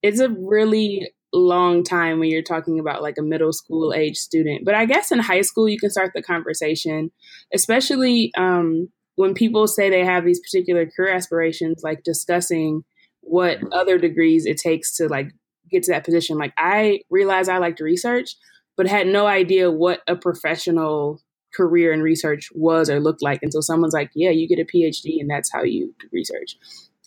it's 0.02 0.20
a 0.20 0.28
really 0.28 1.10
long 1.32 1.84
time 1.84 2.18
when 2.18 2.30
you're 2.30 2.42
talking 2.42 2.78
about 2.78 3.02
like 3.02 3.16
a 3.18 3.22
middle 3.22 3.52
school 3.52 3.92
age 3.92 4.16
student. 4.16 4.64
But 4.64 4.74
I 4.74 4.86
guess 4.86 5.12
in 5.12 5.18
high 5.18 5.42
school 5.42 5.68
you 5.68 5.78
can 5.78 5.90
start 5.90 6.12
the 6.14 6.22
conversation, 6.22 7.10
especially 7.52 8.32
um, 8.36 8.88
when 9.16 9.34
people 9.34 9.66
say 9.66 9.90
they 9.90 10.04
have 10.04 10.24
these 10.24 10.40
particular 10.40 10.86
career 10.86 11.14
aspirations, 11.14 11.82
like 11.82 12.02
discussing 12.04 12.84
what 13.20 13.58
other 13.72 13.98
degrees 13.98 14.46
it 14.46 14.56
takes 14.56 14.94
to 14.96 15.08
like 15.08 15.28
get 15.70 15.82
to 15.84 15.92
that 15.92 16.04
position. 16.04 16.38
Like 16.38 16.54
I 16.56 17.00
realized 17.10 17.50
I 17.50 17.58
liked 17.58 17.80
research, 17.80 18.30
but 18.76 18.86
had 18.86 19.06
no 19.06 19.26
idea 19.26 19.70
what 19.70 20.00
a 20.06 20.16
professional 20.16 21.20
career 21.58 21.92
and 21.92 22.02
research 22.02 22.50
was 22.54 22.88
or 22.88 23.00
looked 23.00 23.22
like 23.22 23.40
until 23.42 23.62
someone's 23.62 23.92
like, 23.92 24.10
yeah, 24.14 24.30
you 24.30 24.46
get 24.48 24.60
a 24.60 24.64
PhD 24.64 25.20
and 25.20 25.28
that's 25.28 25.52
how 25.52 25.64
you 25.64 25.92
research. 26.12 26.56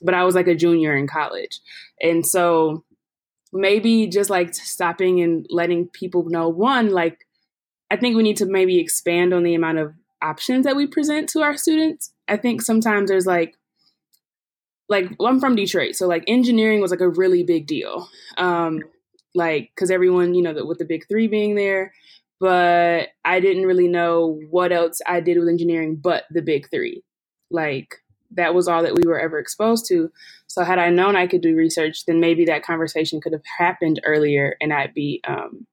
But 0.01 0.13
I 0.13 0.25
was 0.25 0.35
like 0.35 0.47
a 0.47 0.55
junior 0.55 0.95
in 0.95 1.07
college. 1.07 1.61
And 2.01 2.25
so 2.25 2.83
maybe 3.53 4.07
just 4.07 4.29
like 4.29 4.53
stopping 4.53 5.21
and 5.21 5.45
letting 5.49 5.87
people 5.87 6.25
know 6.25 6.49
one, 6.49 6.89
like, 6.89 7.25
I 7.89 7.95
think 7.95 8.15
we 8.15 8.23
need 8.23 8.37
to 8.37 8.45
maybe 8.45 8.79
expand 8.79 9.33
on 9.33 9.43
the 9.43 9.55
amount 9.55 9.79
of 9.79 9.93
options 10.21 10.65
that 10.65 10.75
we 10.75 10.85
present 10.85 11.29
to 11.29 11.41
our 11.41 11.55
students. 11.57 12.13
I 12.27 12.37
think 12.37 12.61
sometimes 12.61 13.09
there's 13.09 13.25
like, 13.25 13.55
like 14.89 15.05
I'm 15.25 15.39
from 15.39 15.55
Detroit, 15.55 15.95
so 15.95 16.07
like 16.07 16.25
engineering 16.27 16.81
was 16.81 16.91
like 16.91 17.01
a 17.01 17.09
really 17.09 17.43
big 17.43 17.65
deal. 17.65 18.09
Um, 18.37 18.83
like 19.33 19.71
because 19.73 19.89
everyone, 19.89 20.33
you 20.33 20.41
know, 20.41 20.53
the, 20.53 20.65
with 20.65 20.79
the 20.79 20.85
big 20.85 21.07
three 21.07 21.27
being 21.27 21.55
there, 21.55 21.93
but 22.41 23.09
I 23.23 23.39
didn't 23.39 23.67
really 23.67 23.87
know 23.87 24.39
what 24.49 24.71
else 24.71 24.99
I 25.05 25.19
did 25.19 25.37
with 25.37 25.47
engineering 25.47 25.95
but 25.95 26.23
the 26.31 26.41
big 26.41 26.71
three. 26.71 27.03
Like 27.51 27.97
that 28.31 28.55
was 28.55 28.67
all 28.67 28.81
that 28.81 28.95
we 28.95 29.03
were 29.05 29.19
ever 29.19 29.37
exposed 29.37 29.85
to. 29.89 30.09
So 30.47 30.63
had 30.63 30.79
I 30.79 30.89
known 30.89 31.15
I 31.15 31.27
could 31.27 31.41
do 31.41 31.55
research, 31.55 32.05
then 32.07 32.19
maybe 32.19 32.45
that 32.45 32.63
conversation 32.63 33.21
could 33.21 33.33
have 33.33 33.43
happened 33.59 34.01
earlier 34.03 34.55
and 34.59 34.73
I'd 34.73 34.95
be 34.95 35.21
um, 35.27 35.67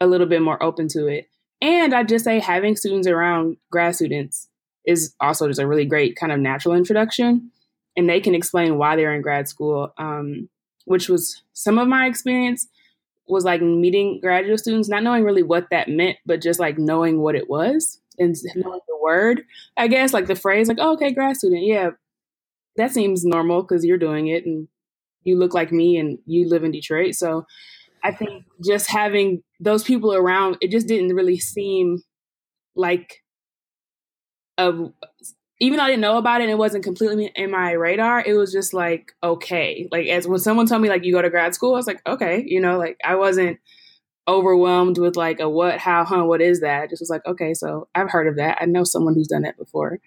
a 0.00 0.06
little 0.06 0.26
bit 0.26 0.40
more 0.40 0.60
open 0.62 0.88
to 0.88 1.08
it. 1.08 1.28
And 1.60 1.94
I'd 1.94 2.08
just 2.08 2.24
say 2.24 2.38
having 2.38 2.74
students 2.74 3.06
around 3.06 3.58
grad 3.70 3.94
students 3.94 4.48
is 4.86 5.14
also 5.20 5.46
just 5.46 5.60
a 5.60 5.66
really 5.66 5.84
great 5.84 6.16
kind 6.16 6.32
of 6.32 6.40
natural 6.40 6.74
introduction. 6.74 7.50
And 7.98 8.08
they 8.08 8.20
can 8.20 8.34
explain 8.34 8.78
why 8.78 8.96
they're 8.96 9.14
in 9.14 9.20
grad 9.20 9.46
school, 9.46 9.92
um, 9.98 10.48
which 10.86 11.10
was 11.10 11.42
some 11.52 11.76
of 11.78 11.86
my 11.86 12.06
experience 12.06 12.66
was 13.28 13.44
like 13.44 13.62
meeting 13.62 14.20
graduate 14.20 14.58
students, 14.58 14.88
not 14.88 15.02
knowing 15.02 15.24
really 15.24 15.42
what 15.42 15.66
that 15.70 15.88
meant, 15.88 16.16
but 16.26 16.42
just 16.42 16.58
like 16.58 16.78
knowing 16.78 17.20
what 17.20 17.34
it 17.34 17.48
was 17.48 18.00
and 18.18 18.34
knowing 18.56 18.80
the 18.88 18.98
word, 19.00 19.42
I 19.76 19.88
guess, 19.88 20.12
like 20.12 20.26
the 20.26 20.34
phrase, 20.34 20.68
like, 20.68 20.78
oh, 20.80 20.94
okay, 20.94 21.12
grad 21.12 21.36
student. 21.36 21.64
Yeah, 21.64 21.90
that 22.76 22.92
seems 22.92 23.24
normal 23.24 23.62
because 23.62 23.84
you're 23.84 23.98
doing 23.98 24.28
it 24.28 24.46
and 24.46 24.68
you 25.24 25.38
look 25.38 25.54
like 25.54 25.72
me 25.72 25.98
and 25.98 26.18
you 26.26 26.48
live 26.48 26.64
in 26.64 26.70
Detroit. 26.70 27.14
So 27.14 27.46
I 28.02 28.12
think 28.12 28.44
just 28.64 28.90
having 28.90 29.42
those 29.60 29.84
people 29.84 30.14
around, 30.14 30.56
it 30.60 30.70
just 30.70 30.86
didn't 30.86 31.14
really 31.14 31.38
seem 31.38 32.02
like 32.74 33.22
a 34.56 34.72
even 35.60 35.78
though 35.78 35.84
I 35.84 35.88
didn't 35.88 36.02
know 36.02 36.18
about 36.18 36.40
it 36.40 36.44
and 36.44 36.52
it 36.52 36.58
wasn't 36.58 36.84
completely 36.84 37.32
in 37.34 37.50
my 37.50 37.72
radar, 37.72 38.22
it 38.24 38.34
was 38.34 38.52
just 38.52 38.72
like, 38.72 39.12
okay. 39.22 39.88
Like 39.90 40.06
as 40.06 40.28
when 40.28 40.38
someone 40.38 40.66
told 40.66 40.82
me 40.82 40.88
like 40.88 41.04
you 41.04 41.12
go 41.12 41.22
to 41.22 41.30
grad 41.30 41.54
school, 41.54 41.74
I 41.74 41.78
was 41.78 41.86
like, 41.86 42.02
okay, 42.06 42.44
you 42.46 42.60
know, 42.60 42.78
like 42.78 42.96
I 43.04 43.16
wasn't 43.16 43.58
overwhelmed 44.28 44.98
with 44.98 45.16
like 45.16 45.40
a 45.40 45.48
what, 45.48 45.78
how, 45.78 46.04
huh, 46.04 46.24
what 46.24 46.40
is 46.40 46.60
that? 46.60 46.82
I 46.82 46.86
just 46.86 47.00
was 47.00 47.10
like, 47.10 47.26
okay, 47.26 47.54
so 47.54 47.88
I've 47.94 48.10
heard 48.10 48.28
of 48.28 48.36
that. 48.36 48.58
I 48.60 48.66
know 48.66 48.84
someone 48.84 49.14
who's 49.14 49.28
done 49.28 49.42
that 49.42 49.56
before. 49.56 49.98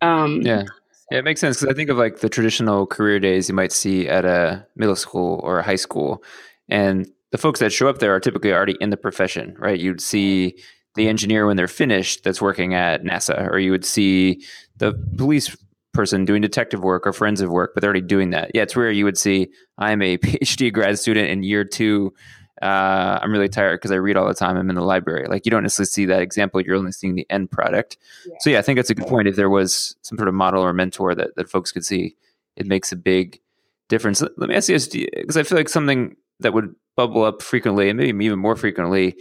Um 0.00 0.42
Yeah. 0.42 0.64
Yeah, 1.10 1.18
it 1.18 1.24
makes 1.24 1.40
sense 1.40 1.58
because 1.58 1.72
I 1.72 1.76
think 1.76 1.88
of 1.88 1.96
like 1.96 2.20
the 2.20 2.28
traditional 2.28 2.86
career 2.86 3.18
days 3.18 3.48
you 3.48 3.54
might 3.54 3.72
see 3.72 4.06
at 4.06 4.26
a 4.26 4.66
middle 4.76 4.94
school 4.94 5.40
or 5.42 5.58
a 5.58 5.62
high 5.62 5.76
school. 5.76 6.22
And 6.68 7.10
the 7.32 7.38
folks 7.38 7.60
that 7.60 7.72
show 7.72 7.88
up 7.88 7.98
there 7.98 8.14
are 8.14 8.20
typically 8.20 8.52
already 8.52 8.76
in 8.80 8.90
the 8.90 8.96
profession, 8.98 9.56
right? 9.58 9.80
You'd 9.80 10.02
see 10.02 10.56
the 10.98 11.08
engineer 11.08 11.46
when 11.46 11.56
they're 11.56 11.68
finished 11.68 12.24
that's 12.24 12.42
working 12.42 12.74
at 12.74 13.02
NASA, 13.02 13.50
or 13.50 13.58
you 13.58 13.70
would 13.70 13.84
see 13.84 14.44
the 14.76 14.92
police 15.16 15.56
person 15.94 16.24
doing 16.24 16.42
detective 16.42 16.84
work 16.84 17.06
or 17.06 17.12
forensic 17.12 17.48
work, 17.48 17.72
but 17.74 17.80
they're 17.80 17.88
already 17.88 18.06
doing 18.06 18.30
that. 18.30 18.50
Yeah, 18.54 18.62
it's 18.62 18.76
rare 18.76 18.90
you 18.90 19.04
would 19.04 19.18
see 19.18 19.48
I'm 19.78 20.02
a 20.02 20.18
PhD 20.18 20.72
grad 20.72 20.98
student 20.98 21.30
in 21.30 21.42
year 21.42 21.64
two. 21.64 22.12
Uh, 22.60 23.18
I'm 23.22 23.32
really 23.32 23.48
tired 23.48 23.76
because 23.76 23.92
I 23.92 23.96
read 23.96 24.16
all 24.16 24.26
the 24.26 24.34
time. 24.34 24.56
I'm 24.56 24.68
in 24.68 24.76
the 24.76 24.82
library. 24.82 25.26
Like 25.28 25.46
you 25.46 25.50
don't 25.50 25.62
necessarily 25.62 25.86
see 25.86 26.06
that 26.06 26.22
example. 26.22 26.60
You're 26.60 26.76
only 26.76 26.92
seeing 26.92 27.14
the 27.14 27.26
end 27.30 27.50
product. 27.50 27.96
Yeah. 28.26 28.34
So 28.40 28.50
yeah, 28.50 28.58
I 28.58 28.62
think 28.62 28.76
that's 28.76 28.90
a 28.90 28.94
good 28.94 29.06
point. 29.06 29.28
If 29.28 29.36
there 29.36 29.48
was 29.48 29.96
some 30.02 30.18
sort 30.18 30.28
of 30.28 30.34
model 30.34 30.62
or 30.62 30.72
mentor 30.72 31.14
that, 31.14 31.36
that 31.36 31.48
folks 31.48 31.72
could 31.72 31.84
see, 31.84 32.16
it 32.56 32.66
makes 32.66 32.90
a 32.90 32.96
big 32.96 33.40
difference. 33.88 34.20
Let 34.20 34.48
me 34.48 34.54
ask 34.54 34.68
you 34.68 34.74
this, 34.74 34.88
because 34.88 35.36
I 35.36 35.44
feel 35.44 35.56
like 35.56 35.68
something 35.68 36.16
that 36.40 36.52
would 36.52 36.74
bubble 36.96 37.22
up 37.22 37.42
frequently 37.42 37.88
and 37.88 37.96
maybe 37.96 38.24
even 38.24 38.40
more 38.40 38.56
frequently 38.56 39.16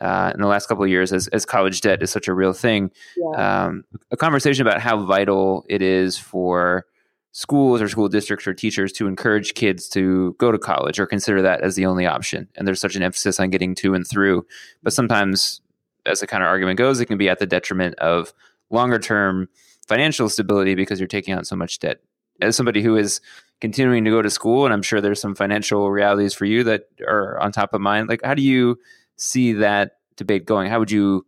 uh, 0.00 0.32
in 0.34 0.40
the 0.40 0.46
last 0.46 0.66
couple 0.66 0.84
of 0.84 0.90
years 0.90 1.12
as, 1.12 1.28
as 1.28 1.44
college 1.46 1.80
debt 1.80 2.02
is 2.02 2.10
such 2.10 2.28
a 2.28 2.34
real 2.34 2.52
thing. 2.52 2.90
Yeah. 3.16 3.66
Um, 3.66 3.84
a 4.10 4.16
conversation 4.16 4.66
about 4.66 4.80
how 4.80 5.04
vital 5.04 5.64
it 5.68 5.82
is 5.82 6.18
for 6.18 6.86
schools 7.32 7.82
or 7.82 7.88
school 7.88 8.08
districts 8.08 8.46
or 8.46 8.54
teachers 8.54 8.92
to 8.92 9.08
encourage 9.08 9.54
kids 9.54 9.88
to 9.88 10.36
go 10.38 10.52
to 10.52 10.58
college 10.58 11.00
or 11.00 11.06
consider 11.06 11.42
that 11.42 11.62
as 11.62 11.74
the 11.74 11.84
only 11.84 12.06
option. 12.06 12.48
And 12.54 12.66
there's 12.66 12.80
such 12.80 12.94
an 12.94 13.02
emphasis 13.02 13.40
on 13.40 13.50
getting 13.50 13.74
to 13.76 13.94
and 13.94 14.06
through. 14.06 14.46
But 14.82 14.92
sometimes, 14.92 15.60
as 16.06 16.20
the 16.20 16.28
kind 16.28 16.42
of 16.42 16.48
argument 16.48 16.78
goes, 16.78 17.00
it 17.00 17.06
can 17.06 17.18
be 17.18 17.28
at 17.28 17.40
the 17.40 17.46
detriment 17.46 17.96
of 17.96 18.32
longer 18.70 19.00
term 19.00 19.48
financial 19.86 20.28
stability 20.28 20.74
because 20.74 21.00
you're 21.00 21.08
taking 21.08 21.34
on 21.34 21.44
so 21.44 21.56
much 21.56 21.80
debt. 21.80 22.00
As 22.40 22.56
somebody 22.56 22.82
who 22.82 22.96
is 22.96 23.20
continuing 23.60 24.04
to 24.04 24.10
go 24.10 24.22
to 24.22 24.30
school, 24.30 24.64
and 24.64 24.72
I'm 24.72 24.82
sure 24.82 25.00
there's 25.00 25.20
some 25.20 25.34
financial 25.34 25.90
realities 25.90 26.34
for 26.34 26.44
you 26.44 26.64
that 26.64 26.88
are 27.06 27.38
on 27.40 27.52
top 27.52 27.74
of 27.74 27.80
mind, 27.80 28.08
like 28.08 28.20
how 28.24 28.34
do 28.34 28.42
you 28.42 28.78
see 29.16 29.52
that 29.54 29.92
debate 30.16 30.46
going? 30.46 30.70
How 30.70 30.78
would 30.78 30.90
you 30.90 31.26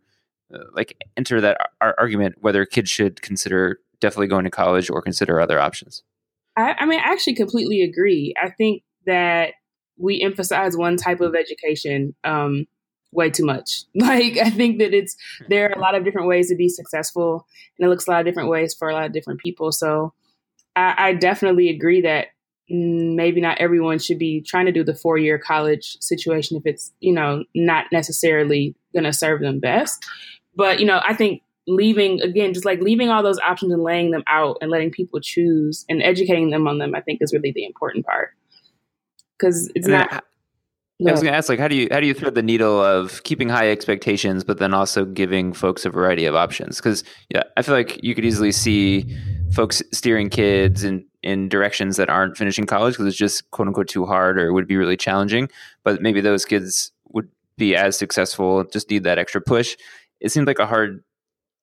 uh, 0.54 0.58
like 0.72 0.96
enter 1.16 1.40
that 1.40 1.58
ar- 1.80 1.94
argument 1.98 2.36
whether 2.40 2.64
kids 2.64 2.90
should 2.90 3.22
consider 3.22 3.80
definitely 4.00 4.28
going 4.28 4.44
to 4.44 4.50
college 4.50 4.90
or 4.90 5.02
consider 5.02 5.40
other 5.40 5.58
options? 5.58 6.02
I, 6.56 6.74
I 6.78 6.86
mean, 6.86 7.00
I 7.00 7.12
actually 7.12 7.34
completely 7.34 7.82
agree. 7.82 8.34
I 8.42 8.50
think 8.50 8.82
that 9.06 9.54
we 9.98 10.20
emphasize 10.20 10.76
one 10.76 10.96
type 10.96 11.20
of 11.20 11.34
education 11.34 12.14
um, 12.24 12.66
way 13.12 13.30
too 13.30 13.44
much. 13.44 13.84
Like, 13.94 14.36
I 14.38 14.50
think 14.50 14.78
that 14.78 14.94
it's 14.94 15.16
there 15.48 15.70
are 15.70 15.72
a 15.72 15.80
lot 15.80 15.94
of 15.94 16.04
different 16.04 16.28
ways 16.28 16.48
to 16.48 16.56
be 16.56 16.68
successful, 16.68 17.46
and 17.78 17.86
it 17.86 17.88
looks 17.88 18.06
a 18.06 18.10
lot 18.10 18.20
of 18.20 18.26
different 18.26 18.50
ways 18.50 18.74
for 18.74 18.88
a 18.88 18.92
lot 18.92 19.06
of 19.06 19.12
different 19.12 19.40
people. 19.40 19.72
So, 19.72 20.12
I, 20.74 20.94
I 21.08 21.12
definitely 21.14 21.68
agree 21.68 22.02
that 22.02 22.28
Mm, 22.70 23.14
maybe 23.14 23.40
not 23.40 23.58
everyone 23.58 24.00
should 24.00 24.18
be 24.18 24.40
trying 24.40 24.66
to 24.66 24.72
do 24.72 24.82
the 24.82 24.94
four 24.94 25.18
year 25.18 25.38
college 25.38 25.96
situation 26.00 26.56
if 26.56 26.64
it's 26.66 26.92
you 26.98 27.12
know 27.12 27.44
not 27.54 27.86
necessarily 27.92 28.74
going 28.92 29.04
to 29.04 29.12
serve 29.12 29.40
them 29.40 29.60
best. 29.60 30.04
But 30.56 30.80
you 30.80 30.86
know 30.86 31.00
i 31.06 31.14
think 31.14 31.42
leaving 31.68 32.20
again 32.22 32.54
just 32.54 32.64
like 32.64 32.80
leaving 32.80 33.08
all 33.08 33.22
those 33.22 33.38
options 33.40 33.72
and 33.72 33.82
laying 33.82 34.10
them 34.10 34.24
out 34.26 34.56
and 34.60 34.70
letting 34.70 34.90
people 34.90 35.20
choose 35.20 35.84
and 35.88 36.02
educating 36.02 36.50
them 36.50 36.66
on 36.68 36.78
them 36.78 36.94
i 36.94 37.00
think 37.00 37.18
is 37.20 37.32
really 37.32 37.52
the 37.52 37.64
important 37.64 38.04
part. 38.06 38.30
Because 39.38 39.70
it's 39.74 39.86
not 39.86 40.12
I, 40.12 40.20
I 41.08 41.12
was 41.12 41.20
going 41.20 41.32
to 41.32 41.36
ask, 41.36 41.50
like, 41.50 41.58
how 41.58 41.68
do 41.68 41.76
you 41.76 41.88
how 41.90 42.00
do 42.00 42.06
you 42.06 42.14
thread 42.14 42.34
the 42.34 42.42
needle 42.42 42.82
of 42.82 43.22
keeping 43.22 43.50
high 43.50 43.70
expectations, 43.70 44.44
but 44.44 44.58
then 44.58 44.72
also 44.72 45.04
giving 45.04 45.52
folks 45.52 45.84
a 45.84 45.90
variety 45.90 46.24
of 46.24 46.34
options? 46.34 46.78
Because 46.78 47.04
yeah, 47.28 47.42
I 47.56 47.62
feel 47.62 47.74
like 47.74 48.02
you 48.02 48.14
could 48.14 48.24
easily 48.24 48.50
see 48.50 49.14
folks 49.52 49.82
steering 49.92 50.30
kids 50.30 50.84
in 50.84 51.04
in 51.26 51.48
directions 51.48 51.96
that 51.96 52.08
aren't 52.08 52.36
finishing 52.36 52.66
college 52.66 52.94
because 52.94 53.06
it's 53.08 53.16
just 53.16 53.50
quote 53.50 53.66
unquote 53.66 53.88
too 53.88 54.06
hard 54.06 54.38
or 54.38 54.52
would 54.52 54.68
be 54.68 54.76
really 54.76 54.96
challenging. 54.96 55.50
But 55.82 56.00
maybe 56.00 56.20
those 56.20 56.44
kids 56.44 56.92
would 57.08 57.28
be 57.58 57.74
as 57.74 57.98
successful, 57.98 58.62
just 58.62 58.88
need 58.88 59.02
that 59.04 59.18
extra 59.18 59.40
push. 59.40 59.76
It 60.20 60.30
seems 60.30 60.46
like 60.46 60.60
a 60.60 60.66
hard 60.66 61.02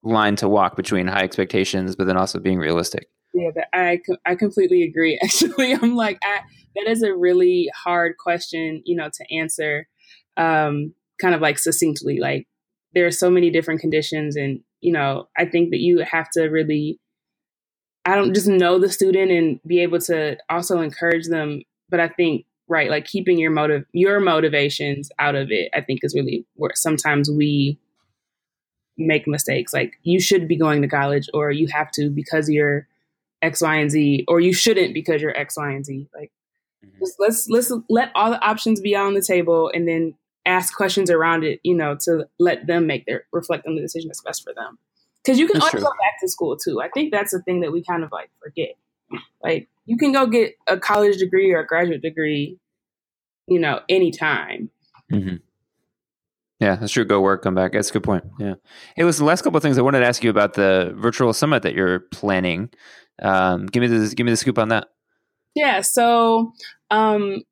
line 0.04 0.36
to 0.36 0.50
walk 0.50 0.76
between 0.76 1.08
high 1.08 1.24
expectations, 1.24 1.96
but 1.96 2.08
then 2.08 2.18
also 2.18 2.40
being 2.40 2.60
realistic. 2.60 3.08
Yeah, 3.34 3.52
I 3.72 4.02
I 4.26 4.36
completely 4.36 4.84
agree. 4.84 5.18
Actually, 5.24 5.74
I'm 5.74 5.96
like 5.96 6.20
I, 6.24 6.42
that 6.76 6.88
is 6.92 7.02
a 7.02 7.16
really 7.16 7.72
hard 7.74 8.18
question, 8.18 8.84
you 8.86 8.98
know, 8.98 9.10
to 9.14 9.36
answer, 9.36 9.88
um, 10.36 10.94
kind 11.22 11.34
of 11.34 11.40
like 11.40 11.58
succinctly. 11.58 12.20
Like 12.20 12.48
there 12.94 13.06
are 13.06 13.12
so 13.12 13.30
many 13.30 13.50
different 13.50 13.80
conditions, 13.80 14.36
and 14.36 14.60
you 14.82 14.92
know, 14.92 15.30
I 15.38 15.46
think 15.46 15.72
that 15.72 15.80
you 15.80 16.00
have 16.00 16.30
to 16.32 16.48
really 16.48 17.00
I 18.06 18.16
don't 18.16 18.34
just 18.34 18.48
know 18.48 18.80
the 18.80 18.90
student 18.90 19.32
and 19.32 19.60
be 19.66 19.80
able 19.80 20.00
to 20.02 20.38
also 20.50 20.82
encourage 20.82 21.28
them. 21.28 21.62
But 21.90 22.00
I 22.00 22.10
think 22.10 22.46
right, 22.68 22.90
like 22.90 23.06
keeping 23.06 23.40
your 23.40 23.52
motive, 23.52 23.86
your 23.92 24.20
motivations 24.20 25.12
out 25.20 25.36
of 25.36 25.52
it, 25.52 25.70
I 25.74 25.82
think 25.82 26.02
is 26.04 26.16
really 26.16 26.46
where 26.56 26.72
sometimes 26.76 27.30
we 27.30 27.78
make 28.98 29.28
mistakes. 29.28 29.74
Like 29.74 29.94
you 30.04 30.20
should 30.20 30.48
be 30.48 30.58
going 30.58 30.82
to 30.82 30.88
college, 30.88 31.30
or 31.34 31.52
you 31.52 31.68
have 31.68 31.92
to 31.92 32.10
because 32.10 32.50
you're 32.50 32.88
X, 33.42 33.62
Y, 33.62 33.76
and 33.76 33.92
Z, 33.92 34.26
or 34.28 34.40
you 34.40 34.54
shouldn't 34.54 34.94
because 34.94 35.22
you're 35.22 35.38
X, 35.38 35.58
Y, 35.58 35.72
and 35.72 35.86
Z. 35.86 36.08
Like 36.14 36.32
mm-hmm. 36.86 37.00
just 37.00 37.16
let's 37.20 37.48
let's 37.50 37.72
let 37.90 38.12
all 38.16 38.32
the 38.32 38.42
options 38.42 38.82
be 38.82 38.96
on 38.96 39.14
the 39.14 39.22
table, 39.22 39.72
and 39.74 39.88
then 39.88 40.16
ask 40.46 40.76
questions 40.76 41.10
around 41.10 41.44
it. 41.44 41.62
You 41.64 41.76
know, 41.76 41.96
to 42.02 42.28
let 42.40 42.68
them 42.68 42.86
make 42.86 43.06
their 43.06 43.26
reflect 43.32 43.66
on 43.66 43.76
the 43.76 43.82
decision 43.82 44.10
that's 44.10 44.22
best 44.22 44.44
for 44.44 44.54
them 44.54 44.78
because 45.24 45.40
you 45.40 45.48
can 45.48 45.62
always 45.62 45.74
go 45.74 45.82
back 45.82 46.20
to 46.22 46.28
school 46.28 46.58
too. 46.58 46.82
I 46.82 46.90
think 46.90 47.12
that's 47.12 47.32
the 47.32 47.42
thing 47.42 47.62
that 47.62 47.72
we 47.72 47.84
kind 47.84 48.04
of 48.04 48.12
like 48.12 48.30
forget. 48.42 48.76
Like 49.44 49.70
you 49.86 49.98
can 49.98 50.12
go 50.12 50.28
get 50.28 50.56
a 50.68 50.78
college 50.78 51.18
degree 51.18 51.52
or 51.52 51.60
a 51.60 51.68
graduate 51.68 52.02
degree, 52.02 52.58
you 53.48 53.60
know, 53.60 53.82
anytime. 53.90 54.70
Mm-hmm. 55.12 55.36
Yeah, 56.60 56.76
that's 56.78 56.94
true. 56.94 57.04
Go 57.04 57.20
work, 57.20 57.44
come 57.44 57.56
back. 57.56 57.74
That's 57.74 57.90
a 57.90 57.94
good 57.94 58.04
point. 58.04 58.24
Yeah. 58.40 58.56
Hey, 58.96 59.04
listen, 59.04 59.26
the 59.26 59.28
last 59.28 59.42
couple 59.42 59.58
of 59.58 59.64
things 59.64 59.78
I 59.78 59.82
wanted 59.82 60.00
to 60.00 60.06
ask 60.06 60.24
you 60.24 60.30
about 60.30 60.54
the 60.54 60.94
virtual 60.96 61.34
summit 61.34 61.64
that 61.64 61.74
you're 61.74 62.00
planning. 62.12 62.70
Um, 63.22 63.66
give 63.66 63.82
me 63.82 63.88
the 63.88 64.14
give 64.16 64.26
me 64.26 64.32
the 64.32 64.38
scoop 64.38 64.58
on 64.58 64.70
that. 64.70 64.88
Yeah. 65.56 65.82
So 65.82 66.54
um, 66.90 67.44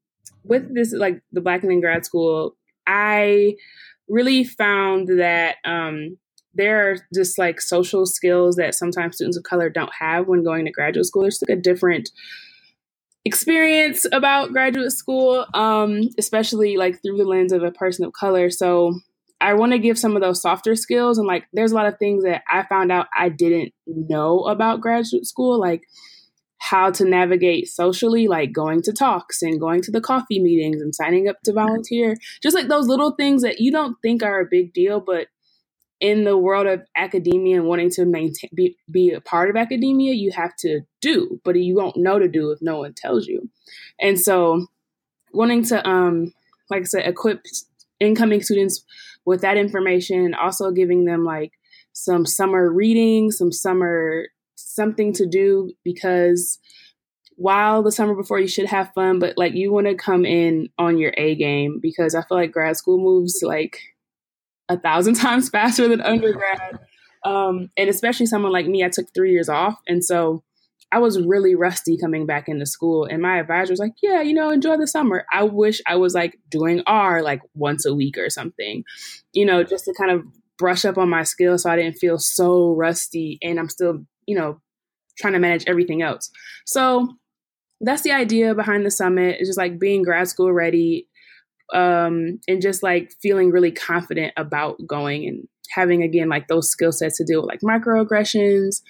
with 0.44 0.74
this, 0.74 0.94
like 0.94 1.22
the 1.32 1.42
Black 1.42 1.64
and 1.64 1.72
in 1.72 1.82
grad 1.82 2.06
school, 2.06 2.56
I 2.88 3.56
really 4.08 4.44
found 4.44 5.20
that 5.20 5.58
um, 5.66 6.18
there 6.54 6.90
are 6.90 6.98
just 7.14 7.38
like 7.38 7.62
social 7.62 8.06
skills 8.06 8.56
that 8.56 8.76
sometimes 8.76 9.16
students 9.16 9.38
of 9.38 9.44
color 9.44 9.70
don't 9.70 9.94
have 10.00 10.28
when 10.28 10.44
going 10.44 10.66
to 10.66 10.72
graduate 10.72 11.06
school. 11.06 11.24
There's 11.24 11.42
like 11.48 11.58
a 11.58 11.62
different 11.62 12.10
experience 13.24 14.06
about 14.12 14.52
graduate 14.52 14.92
school, 14.92 15.46
um, 15.54 16.02
especially 16.18 16.78
like 16.78 17.02
through 17.02 17.18
the 17.18 17.24
lens 17.24 17.54
of 17.54 17.64
a 17.64 17.72
person 17.72 18.06
of 18.06 18.14
color. 18.14 18.50
So 18.50 19.00
I 19.40 19.54
want 19.54 19.72
to 19.72 19.80
give 19.80 19.98
some 19.98 20.16
of 20.16 20.22
those 20.22 20.42
softer 20.42 20.76
skills. 20.76 21.18
And 21.18 21.28
like, 21.28 21.46
there's 21.54 21.72
a 21.72 21.76
lot 21.76 21.88
of 21.88 21.98
things 21.98 22.24
that 22.24 22.44
I 22.50 22.64
found 22.64 22.92
out 22.92 23.08
I 23.16 23.30
didn't 23.30 23.74
know 23.88 24.42
about 24.46 24.82
graduate 24.82 25.26
school, 25.26 25.60
like 25.60 25.84
how 26.60 26.92
to 26.92 27.06
navigate 27.06 27.68
socially, 27.68 28.28
like 28.28 28.54
going 28.54 28.84
to 28.84 28.94
talks 28.94 29.42
and 29.42 29.60
going 29.60 29.82
to 29.82 29.92
the 29.92 30.02
coffee 30.02 30.40
meetings 30.40 30.80
and 30.80 30.94
signing 30.94 31.28
up 31.28 31.38
to 31.44 31.54
volunteer. 31.54 32.16
Just 32.44 32.56
like 32.56 32.68
those 32.68 32.88
little 32.88 33.12
things 33.12 33.42
that 33.42 33.60
you 33.60 33.72
don't 33.72 33.98
think 34.04 34.22
are 34.22 34.42
a 34.42 34.48
big 34.50 34.72
deal, 34.72 35.00
but 35.00 35.28
in 36.02 36.24
the 36.24 36.36
world 36.36 36.66
of 36.66 36.82
academia 36.96 37.58
and 37.58 37.68
wanting 37.68 37.92
to 37.92 38.06
maintain 38.06 38.50
be, 38.56 38.76
be 38.90 39.12
a 39.12 39.22
part 39.22 39.50
of 39.50 39.56
academia 39.56 40.14
you 40.14 40.32
have 40.32 40.56
to 40.58 40.82
do 41.00 41.40
but 41.46 41.56
you 41.56 41.76
won't 41.76 41.96
know 41.96 42.20
to 42.20 42.28
do 42.28 42.52
if 42.52 42.60
no 42.62 42.80
one 42.80 42.94
tells 42.94 43.28
you. 43.28 43.50
And 44.00 44.20
so 44.20 44.66
wanting 45.32 45.64
to 45.64 45.88
um 45.88 46.34
like 46.70 46.82
i 46.82 46.86
said 46.86 47.08
equip 47.08 47.46
incoming 48.00 48.42
students 48.42 48.84
with 49.26 49.42
that 49.42 49.58
information 49.58 50.34
also 50.34 50.72
giving 50.72 51.06
them 51.06 51.24
like 51.24 51.54
some 51.94 52.26
summer 52.26 52.72
reading 52.72 53.32
some 53.32 53.52
summer 53.52 54.26
something 54.56 55.14
to 55.14 55.26
do 55.26 55.72
because 55.84 56.60
while 57.36 57.82
the 57.82 57.92
summer 57.92 58.16
before 58.16 58.40
you 58.40 58.48
should 58.48 58.66
have 58.66 58.92
fun 58.94 59.20
but 59.20 59.38
like 59.38 59.54
you 59.54 59.72
want 59.72 59.88
to 59.88 59.96
come 59.96 60.26
in 60.26 60.68
on 60.78 60.98
your 60.98 61.14
a 61.18 61.36
game 61.36 61.80
because 61.82 62.16
i 62.16 62.22
feel 62.24 62.38
like 62.38 62.52
grad 62.52 62.76
school 62.76 62.98
moves 62.98 63.42
like 63.42 63.80
a 64.72 64.80
thousand 64.80 65.14
times 65.16 65.50
faster 65.50 65.88
than 65.88 66.02
undergrad. 66.02 66.80
Um, 67.24 67.70
and 67.78 67.90
especially 67.90 68.26
someone 68.26 68.52
like 68.52 68.66
me, 68.66 68.84
I 68.84 68.90
took 68.90 69.08
three 69.14 69.32
years 69.32 69.50
off. 69.50 69.80
And 69.88 70.04
so 70.04 70.44
I 70.92 71.00
was 71.00 71.22
really 71.22 71.56
rusty 71.56 71.98
coming 71.98 72.26
back 72.26 72.50
into 72.50 72.66
school. 72.66 73.06
And 73.06 73.22
my 73.22 73.40
advisor 73.40 73.72
was 73.72 73.80
like, 73.80 73.94
Yeah, 74.02 74.22
you 74.22 74.34
know, 74.34 74.50
enjoy 74.50 74.78
the 74.78 74.88
summer. 74.88 75.26
I 75.32 75.44
wish 75.44 75.82
I 75.86 75.96
was 75.96 76.14
like 76.14 76.40
doing 76.50 76.84
R 76.88 77.22
like 77.22 77.42
once 77.54 77.86
a 77.86 77.94
week 77.94 78.18
or 78.18 78.30
something, 78.30 78.84
you 79.34 79.46
know, 79.46 79.64
just 79.64 79.86
to 79.86 79.94
kind 79.94 80.12
of 80.12 80.24
brush 80.58 80.84
up 80.84 80.98
on 80.98 81.10
my 81.10 81.24
skills 81.24 81.64
so 81.64 81.70
I 81.70 81.76
didn't 81.76 81.98
feel 81.98 82.18
so 82.18 82.74
rusty. 82.74 83.38
And 83.42 83.60
I'm 83.60 83.70
still 83.70 84.06
you 84.32 84.36
know, 84.36 84.62
trying 85.18 85.34
to 85.34 85.40
manage 85.40 85.66
everything 85.68 86.02
else. 86.02 86.32
So 86.66 87.10
that's 87.82 88.04
the 88.04 88.12
idea 88.12 88.56
behind 88.56 88.86
the 88.86 88.92
summit. 88.92 89.38
It's 89.40 89.50
just 89.50 89.58
like 89.58 89.80
being 89.80 90.04
grad 90.04 90.28
school 90.28 90.54
ready 90.54 91.08
um, 91.74 92.40
and 92.48 92.62
just 92.62 92.84
like 92.84 93.12
feeling 93.22 93.52
really 93.52 93.72
confident 93.72 94.34
about 94.38 94.86
going 94.86 95.28
and 95.28 95.48
having 95.70 96.04
again 96.04 96.30
like 96.30 96.48
those 96.48 96.70
skill 96.70 96.92
sets 96.92 97.18
to 97.18 97.26
deal 97.26 97.42
with 97.42 97.50
like 97.50 97.62
microaggressions 97.62 98.82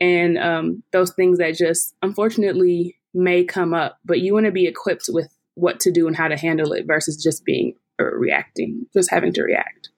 and 0.00 0.38
um, 0.38 0.82
those 0.92 1.12
things 1.12 1.38
that 1.38 1.54
just 1.54 1.94
unfortunately 2.02 2.96
may 3.14 3.44
come 3.44 3.72
up, 3.72 3.98
but 4.04 4.20
you 4.20 4.34
want 4.34 4.46
to 4.46 4.52
be 4.52 4.66
equipped 4.66 5.06
with 5.08 5.34
what 5.54 5.80
to 5.80 5.90
do 5.90 6.06
and 6.06 6.16
how 6.16 6.28
to 6.28 6.36
handle 6.36 6.72
it 6.72 6.86
versus 6.86 7.22
just 7.22 7.44
being 7.44 7.74
or 7.98 8.14
uh, 8.14 8.18
reacting, 8.18 8.86
just 8.92 9.10
having 9.10 9.32
to 9.32 9.42
react. 9.42 9.88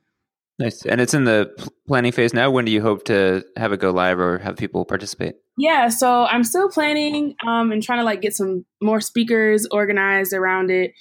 Nice. 0.59 0.85
And 0.85 1.01
it's 1.01 1.15
in 1.15 1.25
the 1.25 1.53
planning 1.87 2.13
phase 2.13 2.35
now. 2.35 2.51
When 2.51 2.65
do 2.65 2.73
you 2.73 2.83
hope 2.83 3.05
to 3.05 3.45
have 3.57 3.73
it 3.73 3.81
go 3.81 3.91
live 3.91 4.19
or 4.19 4.39
have 4.39 4.57
people 4.57 4.85
participate? 4.85 5.37
Yeah, 5.57 5.89
so 5.89 6.25
I'm 6.25 6.45
still 6.45 6.69
planning 6.69 7.35
um, 7.47 7.71
and 7.71 7.83
trying 7.83 7.99
to 7.99 8.05
like 8.05 8.23
get 8.23 8.35
some 8.35 8.65
more 8.81 9.01
speakers 9.01 9.67
organized 9.71 10.33
around 10.33 10.71
it, 10.71 10.93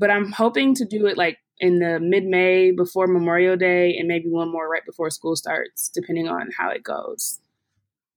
but 0.00 0.10
I'm 0.10 0.32
hoping 0.32 0.74
to 0.76 0.84
do 0.84 1.06
it 1.06 1.16
like 1.16 1.38
in 1.60 1.78
the 1.78 2.00
mid 2.00 2.24
May 2.24 2.72
before 2.72 3.06
Memorial 3.06 3.56
Day 3.56 3.96
and 3.96 4.08
maybe 4.08 4.28
one 4.28 4.50
more 4.50 4.68
right 4.68 4.84
before 4.84 5.10
school 5.10 5.36
starts, 5.36 5.90
depending 5.90 6.26
on 6.26 6.50
how 6.58 6.70
it 6.70 6.82
goes. 6.82 7.38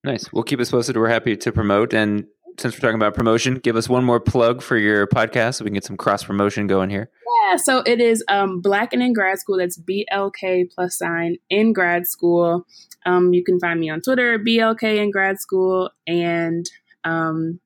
Nice. 0.03 0.31
We'll 0.31 0.43
keep 0.43 0.59
us 0.59 0.71
posted. 0.71 0.97
We're 0.97 1.09
happy 1.09 1.35
to 1.35 1.51
promote. 1.51 1.93
And 1.93 2.25
since 2.57 2.73
we're 2.73 2.79
talking 2.79 2.95
about 2.95 3.13
promotion, 3.13 3.55
give 3.55 3.75
us 3.75 3.89
one 3.89 4.03
more 4.03 4.19
plug 4.19 4.61
for 4.61 4.77
your 4.77 5.07
podcast 5.07 5.55
so 5.55 5.65
we 5.65 5.69
can 5.69 5.75
get 5.75 5.83
some 5.83 5.97
cross 5.97 6.23
promotion 6.23 6.67
going 6.67 6.89
here. 6.89 7.09
Yeah, 7.45 7.57
so 7.57 7.79
it 7.79 7.99
is 7.99 8.23
um, 8.29 8.61
Black 8.61 8.93
and 8.93 9.03
in 9.03 9.13
Grad 9.13 9.39
School. 9.39 9.57
That's 9.57 9.77
BLK 9.77 10.71
plus 10.73 10.97
sign 10.97 11.37
in 11.49 11.73
grad 11.73 12.07
school. 12.07 12.65
Um, 13.05 13.33
you 13.33 13.43
can 13.43 13.59
find 13.59 13.79
me 13.79 13.89
on 13.89 14.01
Twitter, 14.01 14.39
BLK 14.39 14.97
in 14.97 15.11
grad 15.11 15.39
school. 15.39 15.89
And 16.07 16.69
um, 17.03 17.59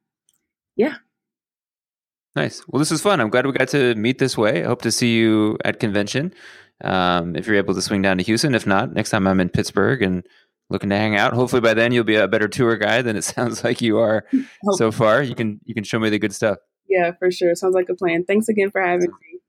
yeah. 0.76 0.96
Nice. 2.38 2.64
Well, 2.68 2.78
this 2.78 2.92
was 2.92 3.02
fun. 3.02 3.20
I'm 3.20 3.32
glad 3.32 3.48
we 3.48 3.52
got 3.52 3.70
to 3.70 3.96
meet 3.96 4.20
this 4.20 4.38
way. 4.38 4.64
I 4.64 4.68
hope 4.68 4.84
to 4.84 4.92
see 4.92 5.16
you 5.16 5.58
at 5.66 5.80
convention 5.80 6.36
um, 6.84 7.36
if 7.36 7.48
you're 7.48 7.56
able 7.56 7.74
to 7.74 7.82
swing 7.82 8.04
down 8.04 8.20
to 8.20 8.24
Houston. 8.24 8.54
If 8.54 8.68
not, 8.68 8.94
next 8.94 9.10
time 9.10 9.26
I'm 9.26 9.40
in 9.40 9.50
Pittsburgh 9.50 10.04
and 10.04 10.24
looking 10.70 10.92
to 10.92 10.96
hang 10.96 11.16
out. 11.16 11.34
Hopefully 11.34 11.62
by 11.62 11.74
then 11.74 11.92
you'll 11.94 12.04
be 12.04 12.16
a 12.16 12.28
better 12.28 12.48
tour 12.48 12.78
guide 12.78 13.06
than 13.06 13.16
it 13.16 13.24
sounds 13.24 13.64
like 13.64 13.82
you 13.82 13.98
are 13.98 14.24
so 14.74 14.92
far. 14.92 15.24
You 15.24 15.34
can 15.34 15.60
you 15.66 15.74
can 15.74 15.84
show 15.84 15.98
me 15.98 16.12
the 16.12 16.20
good 16.20 16.32
stuff. 16.32 16.60
Yeah, 16.88 17.12
for 17.18 17.32
sure. 17.32 17.56
Sounds 17.56 17.74
like 17.74 17.90
a 17.90 17.96
plan. 17.96 18.24
Thanks 18.24 18.48
again 18.48 18.70
for 18.70 18.82
having 18.82 19.10
me. 19.10 19.40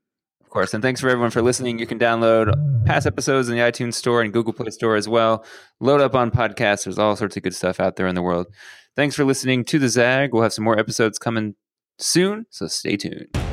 Of 0.41 0.49
course, 0.49 0.73
and 0.73 0.83
thanks 0.83 1.03
for 1.03 1.11
everyone 1.11 1.31
for 1.31 1.43
listening. 1.43 1.79
You 1.79 1.87
can 1.87 1.99
download 1.99 2.55
past 2.87 3.07
episodes 3.07 3.51
in 3.51 3.57
the 3.57 3.61
iTunes 3.61 3.95
Store 3.95 4.23
and 4.23 4.33
Google 4.33 4.55
Play 4.55 4.71
Store 4.71 4.97
as 4.97 5.07
well. 5.07 5.45
Load 5.79 6.01
up 6.01 6.15
on 6.15 6.31
podcasts. 6.31 6.85
There's 6.85 6.99
all 6.99 7.17
sorts 7.17 7.37
of 7.37 7.43
good 7.43 7.55
stuff 7.55 7.81
out 7.81 7.97
there 7.97 8.07
in 8.07 8.15
the 8.15 8.23
world. 8.23 8.47
Thanks 8.97 9.15
for 9.15 9.27
listening 9.27 9.67
to 9.67 9.79
the 9.79 9.91
Zag. 9.91 10.33
We'll 10.33 10.43
have 10.43 10.55
some 10.55 10.65
more 10.65 10.79
episodes 10.79 11.19
coming 11.19 11.55
soon, 11.99 12.47
so 12.51 12.67
stay 12.67 12.97
tuned. 12.97 13.48